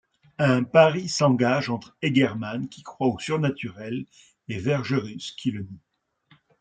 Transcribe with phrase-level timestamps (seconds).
[0.39, 4.07] Un pari s'engage entre Egerman qui croit au surnaturel
[4.47, 5.85] et Vergerus qui le nie.